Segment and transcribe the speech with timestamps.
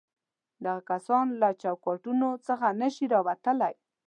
[0.65, 3.75] دغه کسان له چوکاټونو څخه نه شي راوتلای.